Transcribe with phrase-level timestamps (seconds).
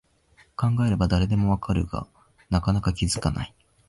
[0.55, 2.07] 考えれば誰でもわかるが、
[2.49, 3.53] なかなか気づかない